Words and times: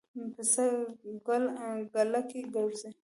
پسه 0.33 0.65
ګله 2.01 2.21
کې 2.29 2.41
ګرځي. 2.53 2.89